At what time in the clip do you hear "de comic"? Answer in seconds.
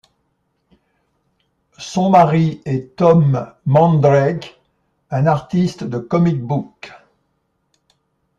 5.83-6.41